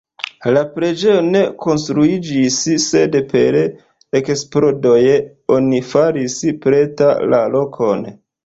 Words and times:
La 0.53 0.61
preĝejo 0.77 1.17
ne 1.25 1.41
konstruiĝis, 1.65 2.57
sed 2.87 3.19
per 3.35 3.59
eksplodoj 4.23 4.99
oni 5.59 5.83
faris 5.93 6.41
preta 6.67 7.15
la 7.35 7.45
lokon. 7.59 8.07